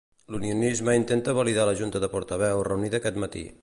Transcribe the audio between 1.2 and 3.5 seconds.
validar la junta de portaveus reunida aquest